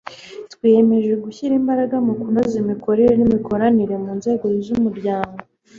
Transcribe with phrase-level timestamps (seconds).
[0.53, 5.37] twiyemeje gushyira imbaraga mu kunoza imikorere n'imikoranire mu nzego z'umuryango